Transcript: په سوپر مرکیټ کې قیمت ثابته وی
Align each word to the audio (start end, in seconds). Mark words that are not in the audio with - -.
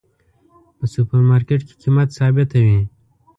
په 0.77 0.85
سوپر 0.93 1.21
مرکیټ 1.31 1.61
کې 1.67 1.73
قیمت 1.81 2.07
ثابته 2.17 2.59
وی 2.65 2.79